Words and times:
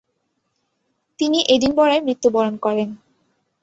তিনি 1.19 1.39
এডিনবরায় 1.47 2.01
মৃত্যুবরণ 2.01 2.55
করেন। 2.57 2.89